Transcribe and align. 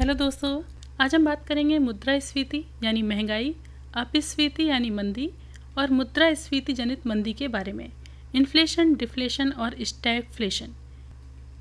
Hello 0.00 0.14
दोस्तों, 0.14 0.62
आज 1.00 1.14
हम 1.14 1.24
बात 1.24 1.46
करेंगे 1.46 1.78
मुद्रा 1.78 2.18
स्फीति, 2.18 2.64
यानी 2.84 3.02
महँगाई, 3.02 3.54
अपस्फीति, 3.94 4.64
यानी 4.64 4.90
मंदी 4.90 5.30
और 5.78 5.90
मुद्रा 5.90 6.34
स्फीति 6.34 6.72
जनित 6.72 7.06
मंदी 7.06 7.32
के 7.32 7.48
बारे 7.48 7.72
में। 7.72 7.92
इन्फ्लेशन, 8.34 8.94
डिफ्लेशन 8.94 9.50
और 9.50 9.76
स्टैगफ्लेशन। 9.80 10.66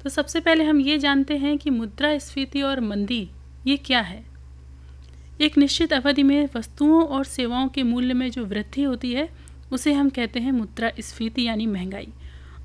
तो 0.03 0.09
सबसे 0.09 0.39
पहले 0.39 0.63
हम 0.63 0.81
ये 0.81 0.97
जानते 0.97 1.37
हैं 1.37 1.57
कि 1.57 1.69
मुद्रा 1.69 2.17
स्फीति 2.17 2.61
और 2.61 2.79
मंदी, 2.79 3.29
ये 3.67 3.77
क्या 3.77 4.01
है। 4.01 4.25
एक 5.41 5.57
निश्चित 5.57 5.93
अवधि 5.93 6.23
में 6.23 6.49
वस्तुओं 6.55 7.03
और 7.03 7.23
सेवाओं 7.23 7.67
के 7.67 7.83
मूल्य 7.83 8.13
में 8.13 8.31
जो 8.31 8.45
वृद्धि 8.45 8.83
होती 8.83 9.13
है, 9.13 9.29
उसे 9.71 9.93
हम 9.93 10.09
कहते 10.09 10.39
हैं 10.39 10.51
मुद्रा 10.51 10.91
स्फीति, 10.99 11.47
यानी 11.47 11.67
महँगाई। 11.67 12.09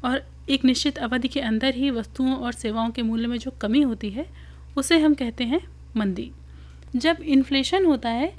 और 0.04 0.26
एक 0.48 0.64
निश्चित 0.64 0.98
अवधि 0.98 1.28
के 1.28 1.40
अंदर 1.40 1.74
ही 1.74 1.90
वस्तुओं 1.90 2.36
और 2.36 2.52
सेवाओं 2.52 2.90
के 2.90 3.02
मूल्य 3.02 3.26
में 3.26 3.38
जो 3.38 3.50
कमी 3.50 3.82
होती 3.82 4.10
है 4.10 4.53
उसे 4.76 4.98
हम 4.98 5.14
कहते 5.14 5.44
हैं 5.44 5.60
मंदी। 5.96 6.30
जब 6.96 7.16
इन्फ्लेशन 7.22 7.84
होता 7.86 8.08
है, 8.08 8.32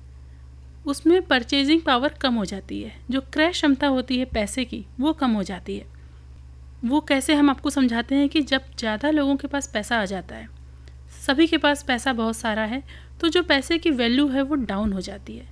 उसमें 0.86 1.22
परचेजिंग 1.22 1.82
पावर 1.82 2.14
कम 2.22 2.34
हो 2.34 2.46
जाती 2.46 2.82
है। 2.82 2.92
जो 3.12 3.22
क्रय 3.24 3.52
क्षमता 3.52 3.88
होती 3.88 4.18
है 4.18 4.26
पैसे 4.26 4.66
की, 4.66 4.86
वो 5.00 5.14
कम 5.14 5.32
हो 5.32 5.44
जाती 5.44 5.78
है। 5.78 5.86
वो 6.86 7.00
कैसे 7.02 7.34
हम 7.34 7.50
आपको 7.50 7.70
समझाते 7.70 8.16
हैं 8.16 8.28
कि 8.30 8.42
जब 8.42 8.62
ज़्यादा 8.80 9.10
लोगों 9.10 9.36
के 9.36 9.48
पास 9.48 9.68
पैसा 9.68 10.00
आ 10.02 10.06
जाता 10.06 10.36
है, 10.36 10.48
सभी 11.22 11.48
के 11.48 11.58
पास 11.58 11.84
पैसा 11.84 12.14
बहुत 12.14 12.36
सारा 12.38 12.64
है 12.64 12.84
तो 13.22 13.30
जो 13.30 13.42
पैसे 13.44 13.78
की 13.78 13.90
वैल्यू 13.92 14.28
है 14.28 14.42
वो 14.42 14.56
डाउन 14.56 14.94
हो 14.94 15.02
जाती 15.02 15.38
है। 15.38 15.48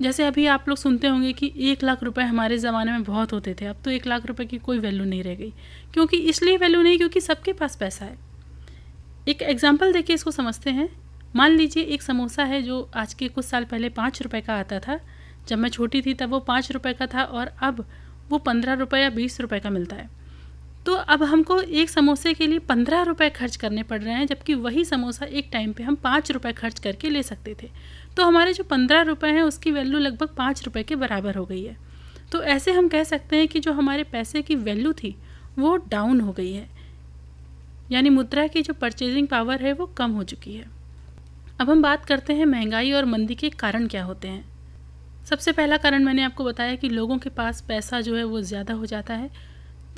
जैसे 0.00 0.24
अभी 0.24 0.46
आप 0.46 0.68
लोग 0.68 0.78
सुनते 0.78 1.06
होंगे 1.06 1.32
कि 1.32 1.52
एक 1.62 1.82
लाख 1.84 2.02
रुपए 2.02 2.22
हमारे 2.22 2.58
ज़माने 2.58 2.92
में 2.92 3.02
बहुत 3.02 3.32
होते 3.32 3.54
थे, 3.54 3.66
अब 3.66 3.76
तो 3.84 3.90
एक 3.90 4.06
लाख 4.06 4.26
रुपए 4.26 4.44
की 4.44 4.58
कोई 4.58 4.78
वैल्यू 4.78 5.04
नहीं 5.04 5.22
रह 5.22 5.34
गई। 5.34 5.52
क्योंकि 5.94 6.16
इसलिए 6.16 6.56
वैल्यू 6.56 6.82
नहीं, 6.82 6.98
क्योंकि 6.98 7.20
सबके 7.20 7.52
पास 7.52 7.76
पैसा 7.76 8.04
है। 8.04 8.18
एक 9.26 9.40
एग्ज़ाम्पल 9.42 9.92
देखिए 9.92 10.14
इसको 10.14 10.30
समझते 10.30 10.70
हैं। 10.70 10.88
मान 11.36 11.50
लीजिए 11.50 11.82
एक 11.84 12.02
समोसा 12.02 12.44
है 12.44 12.60
जो 12.62 12.80
आज 12.96 13.14
के 13.14 13.28
कुछ 13.28 13.44
साल 13.44 13.64
पहले 13.64 13.88
पाँच 13.88 14.20
रुपये 14.22 14.40
का 14.40 14.54
आता 14.54 14.78
था। 14.78 14.98
जब 15.48 15.58
मैं 15.58 15.68
छोटी 15.68 16.02
थी 16.02 16.14
तब 16.14 16.30
वो 16.30 16.38
पाँच 16.40 16.70
रुपये 16.72 16.92
का 16.92 17.06
था 17.06 17.22
और 17.22 17.50
अब 17.62 17.84
वो 18.30 18.38
पंद्रह 18.38 18.74
रुपये 18.74 19.00
या 19.02 19.08
बीस 19.10 19.40
रुपये 19.40 19.60
का 19.60 19.70
मिलता 19.70 19.96
है। 19.96 20.08
तो 20.86 20.94
अब 20.94 21.22
हमको 21.22 21.60
एक 21.60 21.90
समोसे 21.90 22.34
के 22.34 22.46
लिए 22.46 22.58
पंद्रह 22.58 23.02
रुपये 23.02 23.30
खर्च 23.30 23.56
करने 23.56 23.82
पड़ 23.82 24.00
रहे 24.02 24.14
हैं, 24.14 24.26
जबकि 24.26 24.54
वही 24.54 24.84
समोसा 24.84 25.26
एक 25.26 25.48
टाइम 25.52 25.72
पे 25.72 25.82
हम 25.82 25.94
पाँच 25.94 26.30
रुपये 26.30 26.52
खर्च 26.52 26.78
करके 26.78 27.10
ले 27.10 27.22
सकते 27.22 27.56
थे। 27.62 27.70
तो 28.16 28.24
हमारे 28.24 28.52
जो 28.52 28.64
पंद्रह 28.64 29.02
रुपये 29.02 29.30
हैं, 29.30 29.42
उसकी 29.42 29.70
वैल्यू 29.70 29.98
लगभग 29.98 30.34
पाँच 30.36 30.64
रुपये 30.64 30.82
के 30.82 30.96
बराबर 30.96 31.34
हो 31.34 31.44
गई 31.44 31.64
है। 31.64 31.76
तो 32.32 32.42
ऐसे 32.44 32.72
हम 32.72 32.88
कह 32.88 33.04
सकते 33.04 33.36
हैं 33.36 33.48
कि 33.48 33.60
जो 33.60 33.72
हमारे 33.72 34.04
पैसे 34.04 34.42
की 34.42 34.54
वैल्यू 34.54 34.92
थी, 34.92 35.14
वो 35.58 35.76
डाउन 35.88 36.20
हो 36.20 36.32
गई 36.32 36.52
है। 36.52 36.75
यानी 37.92 38.10
मुद्रा 38.10 38.46
की 38.46 38.62
जो 38.62 38.74
परचेजिंग 38.74 39.28
पावर 39.28 39.62
है 39.62 39.72
वो 39.72 39.86
कम 39.86 40.12
हो 40.12 40.22
चुकी 40.24 40.54
है। 40.54 40.64
अब 41.60 41.70
हम 41.70 41.82
बात 41.82 42.04
करते 42.04 42.32
हैं 42.32 42.46
महँगाई 42.46 42.92
और 42.92 43.04
मंदी 43.04 43.34
के 43.34 43.50
कारण 43.50 43.86
क्या 43.86 44.04
होते 44.04 44.28
हैं। 44.28 44.44
सबसे 45.24 45.52
पहला 45.52 45.76
कारण 45.76 46.04
मैंने 46.04 46.22
आपको 46.22 46.44
बताया 46.44 46.74
कि 46.74 46.88
लोगों 46.88 47.18
के 47.18 47.30
पास 47.30 47.60
पैसा 47.60 48.00
जो 48.00 48.16
है 48.16 48.24
वो 48.24 48.40
ज़्यादा 48.40 48.74
हो 48.74 48.86
जाता 48.86 49.14
है। 49.14 49.30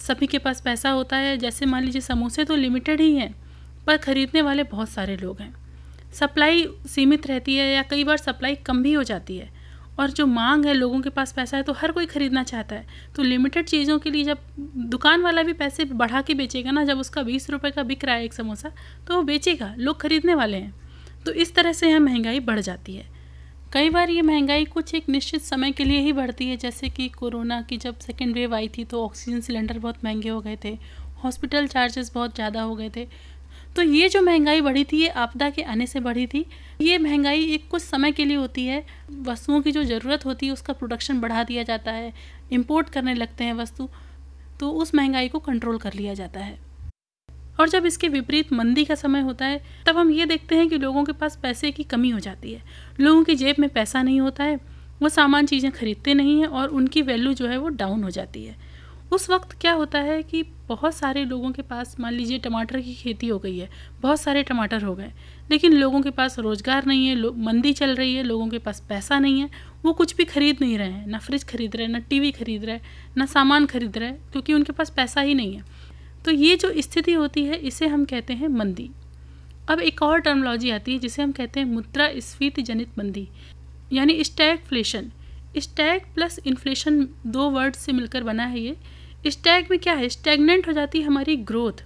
सभी 0.01 0.27
के 0.27 0.39
पास 0.39 0.61
पैसा 0.61 0.91
होता 0.91 1.17
है, 1.17 1.37
जैसे 1.37 1.67
मान 1.67 1.85
लीजिए 1.85 2.01
समोसे 2.01 2.45
तो 2.45 2.57
लिमिटेड 2.57 3.01
ही 3.01 3.15
हैं, 3.17 3.35
पर 3.87 3.97
ख़रीदने 3.97 4.43
वाले 4.43 4.63
बहुत 4.63 4.89
सारे 4.89 5.17
लोग 5.17 5.41
हैं। 5.41 5.55
सप्लाई 6.13 6.67
सीमित 6.87 7.27
रहती 7.27 7.57
है 7.57 7.67
या 7.75 7.83
कई 7.83 8.05
बार 8.05 8.17
सप्लाई 8.17 8.55
कम 8.57 8.83
भी 8.83 8.93
हो 8.93 9.03
जाती 9.03 9.37
है। 9.39 9.51
और 9.99 10.11
जो 10.11 10.27
मांग 10.27 10.65
है 10.67 10.73
लोगों 10.75 11.01
के 11.01 11.11
पास 11.11 11.33
पैसा 11.33 11.57
है 11.57 11.63
तो 11.63 11.73
हर 11.73 11.93
कोई 11.93 12.07
ख़रीदना 12.07 12.43
चाहता 12.45 12.77
है। 12.77 12.87
तो 13.17 13.23
लिमिटेड 13.23 13.67
चीज़ों 13.67 13.99
के 13.99 14.11
लिए 14.11 14.25
जब 14.25 14.39
दुकान 14.89 15.23
वाला 15.23 15.43
भी 15.43 15.53
पैसे 15.55 15.85
बढ़ा 15.85 16.23
के 16.23 16.35
बेचेगा 16.35 16.71
ना, 16.71 16.85
जब 16.85 16.99
उसका 16.99 17.23
बीस 17.23 17.51
रुपये 17.51 17.71
का 17.71 17.83
बिक 17.85 18.05
रहा 18.05 18.15
है 18.15 18.25
एक 18.25 18.35
समोसा 18.35 18.73
तो 19.07 19.15
वो 19.15 19.23
बेचेगा, 19.25 19.75
लोग 19.79 20.01
खरीदने 20.01 20.35
वाले 20.35 20.57
हैं। 20.57 20.75
तो 21.27 21.33
इस 21.35 21.55
तरह 21.55 21.73
से 21.73 21.89
यहाँ 21.89 22.01
महँगाई 22.01 22.41
बढ़ 22.41 22.61
जाती 22.61 22.95
है। 22.95 23.07
कई 23.73 23.91
बार 23.91 24.11
ये 24.11 24.23
महँगाई 24.23 24.65
कुछ 24.67 24.95
एक 24.95 25.09
निश्चित 25.09 25.43
समय 25.43 25.73
के 25.73 25.85
लिए 25.85 25.99
ही 26.01 26.13
बढ़ती 26.13 26.49
है, 26.49 26.57
जैसे 26.57 26.89
कि 26.89 27.09
कोरोना 27.11 27.61
की 27.63 27.77
जब 27.79 27.99
सेकेंड 28.01 28.35
वेव 28.35 28.55
आई 28.55 28.69
थी 28.69 28.85
तो 28.85 29.05
ऑक्सीजन 29.05 29.41
सिलेंडर 29.41 29.79
बहुत 29.79 30.05
महँगे 30.05 30.29
हो 30.29 30.41
गए 30.41 30.57
थे 30.65 30.77
हॉस्पिटल 31.19 31.67
चार्जेस 31.67 32.11
बहुत 32.15 32.35
ज़्यादा 32.35 32.63
हो 32.63 32.75
गए 32.77 32.91
थे। 32.97 33.07
तो 33.79 33.83
ये 33.83 34.09
जो 34.09 34.21
महँगाई 34.23 34.61
बढ़ी 34.61 34.83
थी, 34.85 34.97
ये 34.97 35.09
आपदा 35.09 35.49
के 35.51 35.63
आने 35.63 35.87
से 35.87 36.01
बढ़ी 36.01 36.27
थी। 36.27 36.45
ये 36.81 36.97
महँगाई 36.99 37.45
एक 37.45 37.69
कुछ 37.69 37.83
समय 37.83 38.13
के 38.13 38.25
लिए 38.25 38.37
होती 38.37 38.65
है। 38.67 38.87
वस्तुओं 39.11 39.61
की 39.63 39.73
जो 39.73 39.85
ज़रूरत 39.85 40.25
होती 40.27 40.47
है, 40.47 40.53
उसका 40.53 40.73
प्रोडक्शन 40.73 41.21
बढ़ा 41.21 41.45
दिया 41.45 41.63
जाता 41.63 41.93
है। 41.93 42.13
इम्पोर्ट 42.53 42.89
करने 42.89 43.15
लगते 43.15 43.45
हैं 43.45 43.53
वस्तु 43.53 43.89
तो 44.61 44.71
उस 44.71 44.95
महँगाई 44.95 45.29
को 45.29 45.39
कंट्रोल 45.39 45.79
कर 45.79 45.95
लिया 45.95 46.15
जाता 46.15 46.41
है। 46.41 46.59
और 47.61 47.69
जब 47.69 47.87
इसके 47.87 48.09
विपरीत 48.09 48.53
मंदी 48.53 48.85
का 48.85 48.95
समय 48.95 49.21
होता 49.21 49.47
है, 49.47 49.61
तब 49.87 49.97
हम 49.97 50.11
ये 50.11 50.27
देखते 50.27 50.57
हैं 50.57 50.69
कि 50.69 50.79
लोगों 50.79 51.05
के 51.05 51.13
पास 51.13 51.39
पैसे 51.43 51.71
की 51.71 51.85
कमी 51.85 52.11
हो 52.11 52.19
जाती 52.19 52.53
है। 52.53 52.63
लोगों 53.01 53.25
की 53.25 53.35
जेब 53.35 53.57
में 53.59 53.69
पैसा 53.71 54.03
नहीं 54.03 54.21
होता 54.21 54.45
है, 54.45 54.57
वो 55.03 55.09
सामान 55.09 55.47
चीज़ें 55.47 55.71
खरीदते 55.73 56.15
नहीं 56.15 56.41
हैं 56.41 56.47
और 56.47 56.69
उनकी 56.69 57.03
वैल्यू 57.03 57.35
जो 57.35 57.47
है 57.47 57.59
वो 57.59 57.69
डाउन 57.69 58.03
हो 58.03 58.11
जाती 58.11 58.45
है। 58.45 58.57
उस 59.13 59.29
वक्त 59.31 59.53
क्या 59.61 59.73
होता 59.73 59.99
है 59.99 60.23
कि 60.23 60.43
बहुत 60.69 60.95
सारे 60.95 61.25
लोगों 61.25 61.51
के 61.53 61.63
पास, 61.63 61.95
मान 62.01 62.13
लीजिए 62.13 62.39
टमाटर 62.39 62.81
की 62.81 62.95
खेती 62.95 63.29
हो 63.29 63.39
गई 63.39 63.57
है, 63.59 63.69
बहुत 64.01 64.21
सारे 64.21 64.43
टमाटर 64.43 64.83
हो 64.83 64.95
गए, 64.95 65.11
लेकिन 65.51 65.73
लोगों 65.73 66.01
के 66.03 66.11
पास 66.11 66.39
रोज़गार 66.39 66.87
नहीं 66.87 67.07
है 67.07 67.31
मंदी 67.39 67.73
चल 67.73 67.95
रही 67.95 68.15
है, 68.15 68.23
लोगों 68.23 68.49
के 68.49 68.59
पास 68.59 68.83
पैसा 68.89 69.19
नहीं 69.19 69.41
है, 69.41 69.51
वो 69.85 69.93
कुछ 69.93 70.15
भी 70.17 70.25
खरीद 70.25 70.59
नहीं 70.61 70.77
रहे 70.79 70.91
हैं, 70.91 71.07
ना 71.07 71.19
फ्रिज 71.19 71.45
खरीद 71.45 71.77
रहे 71.77 71.87
हैं, 71.87 71.93
ना 71.93 71.99
टीवी 72.01 72.31
खरीद 72.31 72.65
रहे 72.65 72.75
हैं, 72.75 72.83
ना 73.17 73.27
सामान 73.27 73.67
खरीद 73.67 73.99
रहे 73.99 74.09
हैं, 74.09 74.19
क्योंकि 74.33 74.55
उनके 74.55 74.73
पास 74.73 74.91
पैसा 74.91 75.21
ही 75.21 75.35
नहीं 75.35 75.55
है। 75.55 75.65
तो 76.25 76.31
ये 76.31 76.57
जो 76.57 76.73
स्थिति 76.81 77.13
होती 77.13 77.45
है, 77.45 77.57
इसे 77.57 77.87
हम 77.87 78.05
कहते 78.05 78.35
हैं 78.35 78.49
मंदी। 78.49 78.91
अब 79.71 79.81
एक 79.81 80.03
और 80.03 80.21
टर्मोलॉजी 80.21 80.71
आती 80.71 80.93
है, 80.93 80.99
जिसे 80.99 81.23
हम 81.23 81.33
कहते 81.33 81.61
हैं 81.61 81.67
मुद्रा 81.67 82.09
स्फीति 82.21 82.63
जनित 82.63 82.99
मंदी, 82.99 83.29
यानी 83.93 84.23
स्टैगफ्लेशन 84.25 85.11
स्टैग 85.59 86.03
प्लस 86.15 86.39
इन्फ्लेशन 86.47 87.07
दो 87.27 87.49
वर्ड 87.51 87.75
से 87.75 87.93
मिलकर 87.93 88.23
बना 88.23 88.45
है 88.45 88.61
ये। 88.61 88.77
स्टैग 89.25 89.67
में 89.71 89.79
क्या 89.79 89.93
है? 89.95 90.09
स्टैगनेंट 90.09 90.67
हो 90.69 90.73
जाती 90.73 91.01
है 91.01 91.07
हमारी 91.07 91.37
ग्रोथ। 91.39 91.83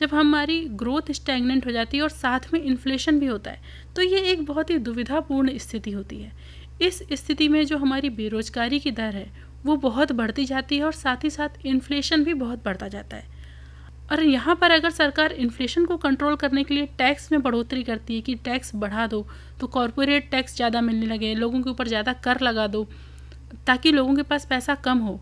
जब 0.00 0.14
हमारी 0.14 0.60
ग्रोथ 0.72 1.10
स्टैगनेंट 1.12 1.66
हो 1.66 1.72
जाती 1.72 1.96
है 1.96 2.02
और 2.02 2.08
साथ 2.10 2.52
में 2.52 2.60
इन्फ्लेशन 2.60 3.18
भी 3.20 3.26
होता 3.26 3.50
है 3.50 3.60
तो 3.96 4.02
ये 4.02 4.20
एक 4.22 4.44
बहुत 4.46 4.70
ही 4.70 4.78
दुविधापूर्ण 4.80 5.56
स्थिति 5.58 5.90
होती 5.90 6.16
है। 6.16 6.32
इस 6.82 7.02
स्थिति 7.12 7.48
में 7.48 7.64
जो 7.66 7.78
हमारी 7.78 8.10
बेरोजगारी 8.10 8.78
की 8.80 8.90
दर 8.90 9.14
है, 9.14 9.26
वो 9.64 9.76
बहुत 9.78 10.12
बढ़ती 10.12 10.44
जाती 10.44 10.78
है 10.78 10.84
और 10.84 10.92
साथ 10.94 11.24
ही 11.24 11.30
साथ 11.30 11.64
इन्फ्लेशन 11.66 12.24
भी 12.24 12.34
बहुत 12.34 12.64
बढ़ता 12.64 12.88
जाता 12.88 13.16
है। 13.16 13.34
और 14.12 14.22
यहाँ 14.22 14.54
पर 14.54 14.70
अगर 14.70 14.90
सरकार 14.90 15.32
इन्फ्लेशन 15.34 15.84
को 15.84 15.96
कंट्रोल 15.98 16.36
करने 16.36 16.64
के 16.64 16.74
लिए 16.74 16.86
टैक्स 16.98 17.30
में 17.32 17.40
बढ़ोतरी 17.42 17.82
करती 17.82 18.14
है 18.14 18.20
कि 18.20 18.34
टैक्स 18.34 18.74
बढ़ा 18.76 19.06
दो 19.06 19.26
तो 19.60 19.66
कॉरपोरेट 19.68 20.30
टैक्स 20.30 20.56
ज़्यादा 20.56 20.80
मिलने 20.80 21.06
लगे, 21.06 21.34
लोगों 21.34 21.62
के 21.62 21.70
ऊपर 21.70 21.88
ज़्यादा 21.88 22.12
कर 22.24 22.40
लगा 22.40 22.66
दो, 22.66 22.86
ताकि 23.66 23.92
लोगों 23.92 24.14
के 24.16 24.22
पास 24.22 24.46
पैसा 24.46 24.74
कम 24.76 24.98
हो 24.98 25.20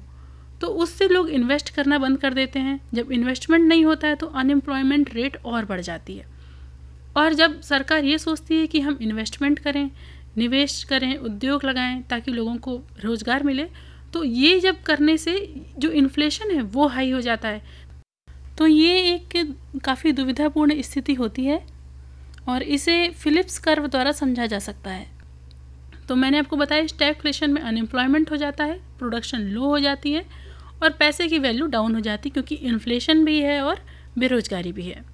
तो 0.65 0.69
उससे 0.81 1.09
लोग 1.09 1.29
इन्वेस्ट 1.31 1.71
करना 1.71 1.99
बंद 1.99 2.19
कर 2.19 2.35
देते 2.35 2.59
हैं। 2.61 2.79
जब 2.95 3.11
इन्वेस्टमेंट 3.13 3.65
नहीं 3.65 3.85
होता 3.85 4.09
है 4.09 4.15
तो 4.17 4.27
अनएम्प्लॉयमेंट 4.35 5.15
रेट 5.15 5.37
और 5.37 5.65
बढ़ 5.65 5.81
जाती 5.83 6.17
है। 6.17 6.27
और 7.17 7.35
जब 7.35 7.61
सरकार 7.63 8.05
ये 8.05 8.19
सोचती 8.19 8.57
है 8.57 8.67
कि 8.67 8.81
हम 8.81 8.99
इन्वेस्टमेंट 9.03 9.59
करें, 9.59 9.91
निवेश 10.37 10.83
करें, 10.85 11.17
उद्योग 11.19 11.65
लगाएँ, 11.65 12.01
ताकि 12.03 12.31
लोगों 12.31 12.57
को 12.59 12.77
रोज़गार 13.01 13.43
मिले 13.43 13.67
तो 14.13 14.23
ये 14.25 14.59
जब 14.61 14.81
करने 14.83 15.17
से 15.19 15.35
जो 15.79 15.91
इन्फ्लेशन 15.93 16.51
है, 16.51 16.63
वो 16.63 16.87
हाई 16.87 17.11
हो 17.11 17.21
जाता 17.21 17.49
है। 17.49 17.63
तो 18.59 18.67
ये 18.67 18.99
एक 19.05 19.81
काफ़ी 19.85 20.13
दुविधापूर्ण 20.13 20.81
स्थिति 20.83 21.15
होती 21.15 21.45
है, 21.45 21.61
और 22.49 22.63
इसे 22.63 23.09
फिलिप्स 23.15 23.59
कर्व 23.59 23.87
द्वारा 23.87 24.13
समझा 24.13 24.47
जा 24.47 24.59
सकता 24.61 24.91
है। 24.91 25.07
तो 26.09 26.17
मैंने 26.17 26.39
आपको 26.39 26.57
बताया 26.57 26.87
स्टैगफ्लेशन 26.87 27.51
में 27.51 27.61
अनएम्प्लॉयमेंट 27.63 28.31
हो 28.31 28.37
जाता 28.37 28.65
है 28.65 28.79
प्रोडक्शन 28.99 29.43
लो 29.49 29.65
हो 29.65 29.79
जाती 29.81 30.13
है 30.13 30.25
और 30.85 30.91
पैसे 30.91 31.27
की 31.29 31.39
वैल्यू 31.39 31.67
डाउन 31.67 31.95
हो 31.95 32.01
जाती 32.01 32.31
क्योंकि 32.31 32.55
इन्फ्लेशन 32.55 33.25
भी 33.25 33.41
है 33.41 33.61
और 33.63 33.81
बेरोजगारी 34.19 34.73
भी 34.73 34.83
है। 34.83 35.05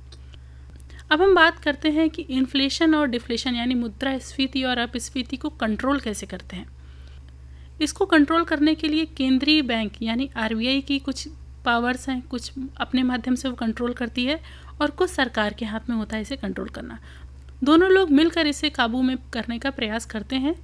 अब 1.12 1.22
हम 1.22 1.34
बात 1.34 1.58
करते 1.58 1.90
हैं 1.90 2.08
कि 2.10 2.22
इन्फ्लेशन 2.22 2.94
और 2.94 3.06
डिफ्लेशन 3.06 3.54
यानी 3.54 3.74
मुद्रा 3.74 4.18
स्फीति 4.18 4.62
और 4.64 4.78
अपस्फीति 4.78 5.36
को 5.36 5.48
कंट्रोल 5.48 6.00
कैसे 6.00 6.26
करते 6.26 6.56
हैं। 6.56 6.68
इसको 7.82 8.06
कंट्रोल 8.06 8.44
करने 8.44 8.74
के 8.74 8.88
लिए 8.88 9.04
केंद्रीय 9.06 9.62
बैंक 9.62 9.92
यानी 10.02 10.30
आरबीआई 10.36 10.80
की 10.80 10.98
कुछ 10.98 11.28
पावर्स 11.64 12.08
हैं, 12.08 12.20
कुछ 12.22 12.52
अपने 12.76 13.02
माध्यम 13.02 13.34
से 13.34 13.48
वो 13.48 13.54
कंट्रोल 13.54 13.92
करती 13.92 14.24
है 14.24 14.40
और 14.80 14.90
कुछ 14.90 15.10
सरकार 15.10 15.54
के 15.54 15.64
हाथ 15.64 15.90
में 15.90 15.96
होता 15.96 16.16
है 16.16 16.22
इसे 16.22 16.36
कंट्रोल 16.36 16.68
करना। 16.68 16.98
दोनों 17.64 17.90
लोग 17.90 18.10
मिलकर 18.10 18.46
इसे 18.46 18.70
काबू 18.70 19.02
में 19.02 19.16
करने 19.32 19.58
का 19.58 19.70
प्रयास 19.70 20.04
करते 20.04 20.36
हैं। 20.36 20.54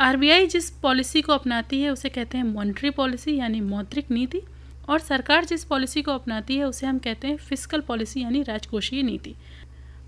आरबीआई 0.00 0.46
जिस 0.46 0.70
पॉलिसी 0.70 1.22
को 1.22 1.32
अपनाती 1.32 1.80
है, 1.80 1.90
उसे 1.90 2.08
कहते 2.08 2.38
हैं 2.38 2.44
मॉनिटरी 2.44 2.90
पॉलिसी, 2.90 3.36
यानी 3.36 3.60
मौद्रिक 3.60 4.10
नीति, 4.10 4.42
और 4.88 4.98
सरकार 4.98 5.44
जिस 5.44 5.64
पॉलिसी 5.64 6.02
को 6.02 6.12
अपनाती 6.12 6.56
है, 6.56 6.64
उसे 6.64 6.86
हम 6.86 6.98
कहते 6.98 7.28
हैं 7.28 7.36
फ़िज़िकल 7.36 7.80
पॉलिसी, 7.80 8.22
यानी 8.22 8.42
राजकोषीय 8.42 9.02
नीति। 9.02 9.34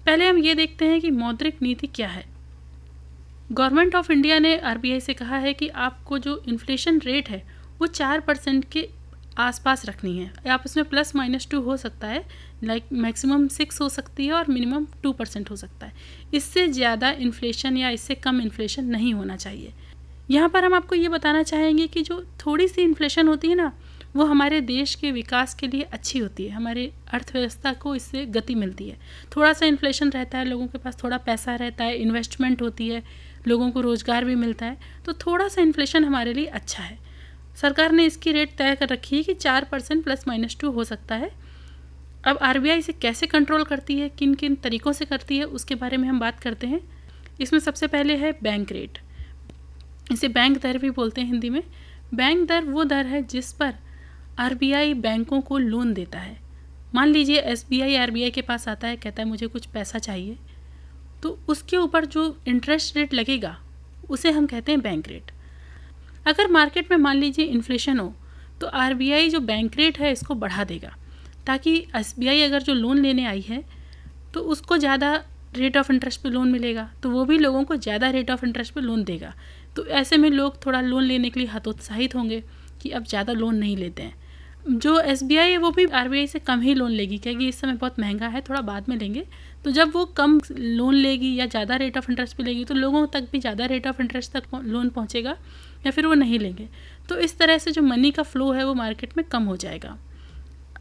पहले 0.06 0.28
हम 0.28 0.38
ये 0.38 0.54
देखते 0.54 0.84
हैं 0.84 1.00
कि 1.00 1.10
मौद्रिक 1.10 1.62
नीति 1.62 1.86
क्या 1.86 2.08
है। 2.08 2.24
गवर्नमेंट 3.52 3.94
ऑफ़ 3.94 4.12
इंडिया 4.12 4.38
ने 4.38 4.58
आरबीआई 4.58 5.00
से 5.00 5.14
कहा 5.14 5.36
है 5.36 5.52
कि 5.54 5.68
आपको 5.68 6.18
जो 6.18 6.42
इन्फ्लेशन 6.48 6.98
रेट 6.98 7.28
है, 7.28 7.42
वो 7.78 7.86
चार 7.86 8.20
परसेंट 8.20 8.64
के 8.64 8.88
आसपास 9.38 9.86
रखनी 9.86 10.18
है। 10.18 10.50
आप 10.50 10.62
उसमें 10.66 10.88
प्लस 10.88 11.16
माइनस 11.16 11.48
टू 11.50 11.60
हो 11.60 11.76
सकता 11.76 12.06
है 12.06 12.24
लाइक 12.64 12.84
मैक्सिमम 12.94 13.46
सिक्स 13.48 13.80
हो 13.80 13.88
सकती 13.88 14.26
है 14.26 14.32
और 14.32 14.48
मिनिमम 14.48 14.86
टू 15.02 15.12
परसेंट 15.12 15.50
हो 15.50 15.56
सकता 15.56 15.86
है। 15.86 15.92
इससे 16.34 16.66
ज़्यादा 16.68 17.10
इन्फ्लेशन 17.20 17.76
या 17.76 17.90
इससे 17.90 18.14
कम 18.16 18.40
इन्फ्लेशन 18.40 18.84
नहीं 18.86 19.14
होना 19.14 19.36
चाहिए। 19.36 19.72
यहाँ 20.30 20.48
पर 20.48 20.64
हम 20.64 20.74
आपको 20.74 20.94
ये 20.94 21.08
बताना 21.08 21.42
चाहेंगे 21.42 21.86
कि 21.86 22.02
जो 22.02 22.22
थोड़ी 22.38 22.68
सी 22.68 22.82
इन्फ्लेशन 22.82 23.28
होती 23.28 23.48
है 23.48 23.54
ना, 23.54 23.72
वो 24.16 24.24
हमारे 24.24 24.60
देश 24.60 24.94
के 24.94 25.10
विकास 25.12 25.54
के 25.54 25.66
लिए 25.66 25.82
अच्छी 25.82 26.18
होती 26.18 26.44
है। 26.44 26.50
हमारे 26.50 26.90
अर्थव्यवस्था 27.08 27.72
को 27.72 27.94
इससे 27.94 28.24
गति 28.28 28.54
मिलती 28.56 28.88
है। 28.88 28.96
थोड़ा 29.36 29.52
सा 29.52 29.66
इन्फ्लेशन 29.66 30.10
रहता 30.10 30.38
है, 30.38 30.44
लोगों 30.44 30.66
के 30.66 30.78
पास 30.78 31.02
थोड़ा 31.02 31.18
पैसा 31.18 31.54
रहता 31.56 31.84
है 31.84 31.96
इन्वेस्टमेंट 31.96 32.62
होती 32.62 32.88
है, 32.88 33.02
लोगों 33.48 33.70
को 33.70 33.80
रोज़गार 33.80 34.24
भी 34.24 34.34
मिलता 34.36 34.66
है 34.66 34.78
तो 35.06 35.12
थोड़ा 35.16 35.46
सा 35.48 35.62
इन्फ्लेशन 35.62 36.04
हमारे 36.04 36.32
लिए 36.34 36.46
अच्छा 36.46 36.82
है। 36.82 36.98
सरकार 37.56 37.92
ने 37.92 38.04
इसकी 38.06 38.32
रेट 38.32 38.56
तय 38.58 38.74
कर 38.74 38.88
रखी 38.88 39.16
है 39.16 39.22
कि 39.22 39.34
चार 39.36 39.64
परसेंट 39.64 40.02
प्लस 40.04 40.24
माइनस 40.28 40.56
टू 40.60 40.70
हो 40.70 40.84
सकता 40.84 41.14
है। 41.14 41.30
अब 42.24 42.38
आरबीआई 42.38 42.78
इसे 42.78 42.92
कैसे 42.92 43.26
कंट्रोल 43.26 43.64
करती 43.64 43.98
है 43.98 44.08
किन 44.10 44.34
किन 44.34 44.54
तरीक़ों 44.54 44.92
से 44.92 45.04
करती 45.04 45.38
है, 45.38 45.44
उसके 45.44 45.74
बारे 45.74 45.96
में 45.96 46.08
हम 46.08 46.18
बात 46.20 46.40
करते 46.40 46.66
हैं। 46.66 46.80
इसमें 47.40 47.60
सबसे 47.60 47.86
पहले 47.86 48.16
है 48.16 48.32
बैंक 48.42 48.72
रेट 48.72 48.98
इसे 50.12 50.28
बैंक 50.30 50.60
दर 50.62 50.78
भी 50.78 50.90
बोलते 50.90 51.20
हैं 51.20 51.28
हिंदी 51.28 51.50
में। 51.50 51.62
बैंक 52.14 52.46
दर 52.48 52.64
वो 52.64 52.84
दर 52.84 53.06
है 53.06 53.22
जिस 53.24 53.52
पर 53.52 53.74
आरबीआई 54.38 54.94
बैंकों 54.96 55.40
को 55.40 55.58
लोन 55.58 55.92
देता 55.94 56.18
है। 56.18 56.36
मान 56.94 57.08
लीजिए 57.08 57.40
एस 57.40 57.66
बी 57.70 58.30
के 58.30 58.42
पास 58.42 58.68
आता 58.68 58.88
है, 58.88 58.96
कहता 58.96 59.22
है 59.22 59.28
मुझे 59.28 59.46
कुछ 59.46 59.66
पैसा 59.66 59.98
चाहिए 60.00 60.36
तो 61.22 61.38
उसके 61.48 61.76
ऊपर 61.76 62.04
जो 62.06 62.36
इंटरेस्ट 62.48 62.96
रेट 62.96 63.14
लगेगा, 63.14 63.56
उसे 64.10 64.30
हम 64.30 64.46
कहते 64.46 64.72
हैं 64.72 64.80
बैंक 64.80 65.08
रेट 65.08 65.30
अगर 66.26 66.50
मार्केट 66.50 66.90
में 66.90 66.98
मान 66.98 67.16
लीजिए 67.16 67.44
इन्फ्लेशन 67.46 67.98
हो 67.98 68.12
तो 68.60 68.66
आरबीआई 68.68 69.28
जो 69.30 69.40
बैंक 69.42 69.76
रेट 69.76 69.98
है, 69.98 70.12
इसको 70.12 70.34
बढ़ा 70.36 70.64
देगा। 70.64 70.96
ताकि 71.46 71.76
एसबीआई 71.96 72.42
अगर 72.42 72.62
जो 72.62 72.74
लोन 72.74 72.98
लेने 72.98 73.24
आई 73.24 73.40
है 73.40 73.64
तो 74.34 74.40
उसको 74.46 74.76
ज़्यादा 74.78 75.14
रेट 75.56 75.76
ऑफ़ 75.76 75.92
इंटरेस्ट 75.92 76.22
पे 76.22 76.28
लोन 76.28 76.48
मिलेगा 76.48 76.88
तो 77.02 77.10
वो 77.10 77.24
भी 77.24 77.38
लोगों 77.38 77.62
को 77.64 77.76
ज़्यादा 77.76 78.10
रेट 78.10 78.30
ऑफ़ 78.30 78.44
इंटरेस्ट 78.46 78.74
पे 78.74 78.80
लोन 78.80 79.04
देगा। 79.04 79.32
तो 79.76 79.86
ऐसे 79.86 80.16
में 80.16 80.28
लोग 80.30 80.64
थोड़ा 80.66 80.80
लोन 80.80 81.02
लेने 81.02 81.30
के 81.30 81.40
लिए 81.40 81.48
हतोत्साहित 81.48 82.14
होंगे 82.14 82.42
कि 82.82 82.90
अब 82.90 83.04
ज़्यादा 83.04 83.32
लोन 83.32 83.54
नहीं 83.54 83.76
लेते 83.76 84.02
हैं। 84.02 84.18
जो 84.68 84.98
एसबीआई 85.00 85.50
है, 85.50 85.56
वो 85.58 85.70
भी 85.70 85.84
आरबीआई 85.86 86.26
से 86.26 86.38
कम 86.38 86.60
ही 86.60 86.74
लोन 86.74 86.90
लेगी, 86.90 87.18
क्योंकि 87.18 87.48
इस 87.48 87.60
समय 87.60 87.72
बहुत 87.72 87.98
महँगा 88.00 88.26
है, 88.28 88.40
थोड़ा 88.40 88.60
बाद 88.60 88.88
में 88.88 88.96
लेंगे। 88.96 89.24
तो 89.64 89.70
जब 89.70 89.92
वो 89.92 90.04
कम 90.16 90.40
लोन 90.50 90.94
लेगी 90.94 91.34
या 91.36 91.46
ज़्यादा 91.46 91.76
रेट 91.76 91.96
ऑफ़ 91.98 92.10
इंटरेस्ट 92.10 92.36
पे 92.36 92.42
लेगी 92.42 92.64
तो 92.64 92.74
लोगों 92.74 93.06
तक 93.06 93.28
भी 93.32 93.38
ज़्यादा 93.40 93.66
रेट 93.66 93.86
ऑफ़ 93.86 94.00
इंटरेस्ट 94.02 94.32
तक 94.32 94.54
लोन 94.56 94.88
पहुँचेगा 94.88 95.36
या 95.86 95.90
फिर 95.90 96.06
वो 96.06 96.14
नहीं 96.14 96.38
लेंगे। 96.38 96.68
तो 97.08 97.16
इस 97.18 97.38
तरह 97.38 97.58
से 97.58 97.70
जो 97.70 97.82
मनी 97.82 98.10
का 98.10 98.22
फ्लो 98.22 98.50
है, 98.52 98.64
वो 98.64 98.74
मार्केट 98.74 99.16
में 99.16 99.26
कम 99.26 99.44
हो 99.44 99.56
जाएगा। 99.56 99.96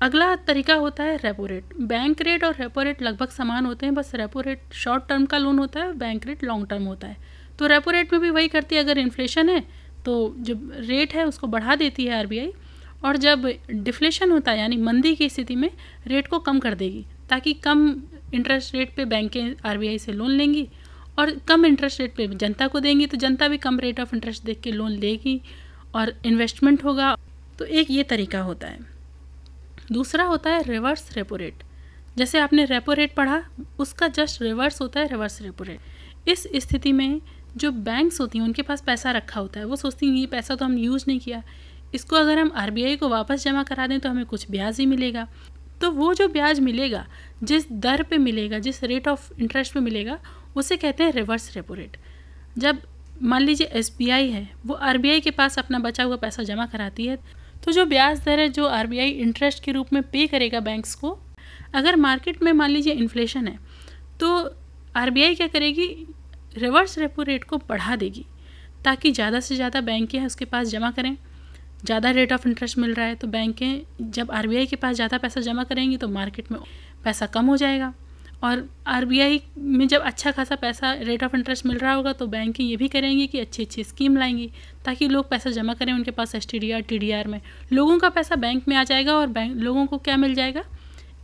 अगला 0.02 0.36
तरीका 0.38 0.74
होता 0.76 1.04
है 1.04 1.16
रेपो 1.18 1.46
रेट 1.46 1.74
बैंक 1.80 2.22
रेट 2.22 2.44
और 2.44 2.56
रेपो 2.56 2.82
रेट 2.82 3.02
लगभग 3.02 3.30
समान 3.30 3.66
होते 3.66 3.86
हैं, 3.86 3.96
बस 3.96 4.12
रेपो 4.16 4.42
रेट 4.42 4.74
शॉर्ट 4.74 5.08
टर्म 5.08 5.26
का 5.26 5.38
लोन 5.38 5.60
होता 5.60 5.80
है 5.80 5.94
बैंक 5.94 6.26
रेट 6.28 6.44
लॉन्ग 6.44 6.68
टर्म 6.68 6.84
होता 6.84 7.08
है। 7.08 7.18
तो 7.60 7.68
रेपो 7.68 7.92
रेट 7.92 8.14
में 8.14 8.22
भी 8.22 8.30
वही 8.30 8.48
करती 8.48 8.76
है, 8.76 8.84
अगर 8.84 8.98
इन्फ्लेशन 8.98 9.50
है 9.50 9.60
तो 10.06 10.36
जो 10.40 10.54
रेट 10.80 11.14
है, 11.14 11.26
उसको 11.26 11.48
बढ़ा 11.48 11.76
देती 11.76 12.06
है 12.06 12.18
आरबीआई 12.18 12.52
और 13.06 13.18
जब 13.18 13.46
डिफ्लेशन 13.72 14.32
होता 14.32 14.52
है, 14.52 14.60
यानी 14.60 14.78
मंदी 14.78 15.16
की 15.16 15.30
स्थिति 15.30 15.56
में 15.56 15.70
रेट 16.08 16.28
को 16.28 16.40
कम 16.40 16.60
कर 16.60 16.76
देगी, 16.76 17.06
ताकि 17.30 17.54
कम 17.56 17.90
इंटरेस्ट 18.34 18.76
रेट 18.76 18.96
पे 18.96 19.06
बैंकें 19.06 19.56
आर 19.66 19.98
से 19.98 20.12
लोन 20.12 20.32
लेंगी, 20.32 20.68
और 21.20 21.32
कम 21.48 21.66
इंटरेस्ट 21.66 22.02
रेट 22.02 22.16
पे 22.16 22.28
जनता 22.28 22.68
को 22.68 22.80
देंगी 22.80 23.06
तो 23.06 23.18
जनता 23.18 23.48
भी 23.48 23.58
कम 23.58 23.80
रेट 23.80 24.00
ऑफ़ 24.00 24.16
इंटरेस्ट 24.16 24.44
देख 24.44 24.62
के 24.62 24.72
लोन 24.72 24.92
लेगी, 24.92 25.42
और 25.96 26.14
इन्वेस्टमेंट 26.26 26.84
होगा। 26.84 27.16
तो 27.60 27.66
एक 27.66 27.92
ये 27.92 28.04
तरीका 28.04 28.42
होता 28.42 28.68
है। 28.68 28.99
दूसरा 29.92 30.24
होता 30.24 30.50
है 30.50 30.64
रिवर्स 30.64 31.10
रेपो 31.16 31.36
रेट 31.36 31.64
जैसे 32.18 32.40
आपने 32.40 32.66
रेपो 32.66 32.94
रेट 32.94 33.14
पढ़ा, 33.16 33.44
उसका 33.80 34.08
जस्ट 34.08 34.42
रिवर्स 34.42 34.82
होता 34.82 35.00
है 35.00 35.08
रिवर्स 35.08 35.42
रेपो 35.42 35.64
रेट 35.64 36.28
इस 36.28 36.48
स्थिति 36.56 36.92
में 36.92 37.22
जो 37.58 37.72
बैंक्स 37.72 38.20
होती 38.22 38.38
हैं, 38.38 38.46
उनके 38.46 38.62
पास 38.62 38.82
पैसा 38.82 39.12
रखा 39.12 39.40
होता 39.40 39.60
है। 39.60 39.66
वो 39.66 39.76
सोचती 39.76 40.06
हैं, 40.06 40.14
ये 40.14 40.26
पैसा 40.26 40.56
तो 40.56 40.66
हम 40.66 40.78
यूज़ 40.78 41.06
नहीं 41.08 41.20
किया। 41.20 41.42
इसको 41.96 42.16
अगर 42.16 42.40
हम 42.40 42.52
आरबीआई 42.56 42.96
को 42.96 43.10
वापस 43.10 43.44
जमा 43.44 43.64
करा 43.64 43.88
दें 43.88 44.00
तो 44.00 44.10
हमें 44.10 44.26
कुछ 44.26 44.50
ब्याज 44.52 44.80
ही 44.80 44.86
मिलेगा। 44.86 45.28
तो 45.82 45.92
वो 45.92 46.14
जो 46.14 46.28
ब्याज 46.28 46.60
मिलेगा, 46.60 47.06
जिस 47.44 47.72
दर 47.72 48.04
पे 48.04 48.18
मिलेगा, 48.18 48.60
जिस 48.60 48.84
रेट 48.84 49.08
ऑफ़ 49.08 49.32
इंटरेस्ट 49.42 49.74
पे 49.74 49.80
मिलेगा, 49.80 50.20
उसे 50.56 50.78
कहते 50.78 51.04
हैं 51.04 51.12
रिवर्स 51.12 51.56
रेपो 51.56 51.74
रेट 51.74 51.98
जब 52.58 52.82
मान 53.22 53.42
लीजिए 53.42 53.68
एसबीआई 53.68 54.30
है, 54.30 54.50
वो 54.66 54.74
आरबीआई 54.74 55.20
के 55.20 55.32
पास 55.32 55.60
अपना 55.60 55.80
बचा 55.80 56.04
हुआ 56.04 56.16
पैसा 56.16 56.44
जमा 56.44 56.66
कराती 56.66 57.06
है 57.06 57.18
तो 57.64 57.72
जो 57.72 57.86
ब्याज 57.86 58.20
दर 58.26 58.40
है, 58.40 58.50
जो 58.50 58.66
आरबीआई 58.68 59.10
इंटरेस्ट 59.12 59.64
के 59.64 59.72
रूप 59.72 59.94
में 59.94 60.02
पे 60.04 60.26
करेगा 60.28 60.60
बैंक्स 60.62 60.96
को, 60.96 61.18
अगर 61.74 61.96
मार्केट 61.98 62.42
में 62.44 62.52
मान 62.54 62.70
लीजिए 62.70 62.94
इन्फ्लेशन 62.96 63.48
है 63.48 63.58
तो 64.20 64.30
आरबीआई 64.96 65.36
क्या 65.36 65.48
करेगी? 65.50 65.88
रिवर्स 66.56 66.98
रेपो 67.00 67.22
रेट 67.24 67.44
को 67.44 67.58
बढ़ा 67.60 67.96
देगी, 67.96 68.26
ताकि 68.86 69.12
ज़्यादा 69.12 69.40
से 69.40 69.56
ज़्यादा 69.56 69.82
बैंकें 69.84 70.26
उसके 70.26 70.46
पास 70.46 70.68
जमा 70.68 70.92
करें। 70.92 71.16
ज़्यादा 71.86 72.10
रेट 72.12 72.34
ऑफ़ 72.34 72.48
इंटरेस्ट 72.48 72.78
मिल 72.78 72.94
रहा 72.94 73.06
है 73.06 73.16
तो 73.16 73.28
बैंकें 73.30 74.12
जब 74.12 74.32
आरबीआई 74.32 74.66
के 74.66 74.76
पास 74.76 74.96
ज़्यादा 74.96 75.18
पैसा 75.18 75.42
जमा 75.42 75.64
करेंगी 75.64 75.98
तो 75.98 76.08
मार्केट 76.10 76.52
में 76.52 76.60
पैसा 77.04 77.26
कम 77.28 77.46
हो 77.46 77.58
जाएगा। 77.58 77.94
और 78.44 78.68
आरबीआई 78.88 79.42
में 79.58 79.88
जब 79.88 80.02
अच्छा 80.02 80.32
खासा 80.32 80.56
पैसा 80.56 80.92
रेट 80.94 81.24
ऑफ़ 81.24 81.36
इंटरेस्ट 81.36 81.66
मिल 81.66 81.78
रहा 81.78 81.94
होगा 81.94 82.14
तो 82.14 82.28
बैंकें 82.28 82.64
ये 82.64 82.76
भी 82.76 82.88
करेंगी 82.88 83.28
कि 83.28 83.40
अच्छी 83.40 83.64
अच्छी 83.64 83.84
स्कीम 83.84 84.18
लाएँगी, 84.18 84.50
ताकि 84.86 85.08
लोग 85.08 85.30
पैसा 85.30 85.50
जमा 85.50 85.74
करें 85.74 85.92
उनके 85.94 86.12
पास 86.12 86.36
एस 86.36 86.48
टी 86.48 86.60
डी 86.60 87.12
में। 87.26 87.40
लोगों 87.74 87.98
का 88.00 88.10
पैसा 88.10 88.36
बैंक 88.38 88.68
में 88.68 88.76
आ 88.76 88.84
जाएगा 88.84 89.16
और 89.16 89.28
बैंक 89.30 89.58
लोगों 89.58 89.86
को 89.86 89.98
क्या 89.98 90.18
मिल 90.18 90.36
जाएगा? 90.36 90.64